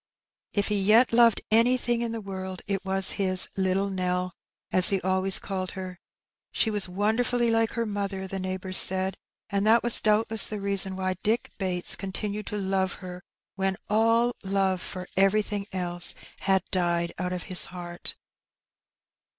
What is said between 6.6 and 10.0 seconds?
was wonderfully like her mother, the neighbours said, and that